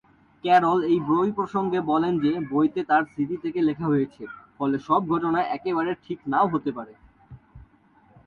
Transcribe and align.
Carroll 0.43 0.79
এই 0.83 0.99
বই 1.07 1.29
প্রসঙ্গে 1.31 1.79
বলেন 1.81 2.13
যে 2.19 2.31
বইতে 2.51 2.81
তার 2.83 3.03
স্মৃতি 3.03 3.37
থেকে 3.37 3.59
লেখা 3.61 3.85
হয়েছে, 3.85 4.23
ফলে 4.57 4.77
সব 4.79 5.01
ঘটনা 5.09 5.39
একেবারে 5.47 5.91
ঠিক 6.05 6.19
নাও 6.27 6.47
হতে 6.47 6.71
পারে। 6.71 6.93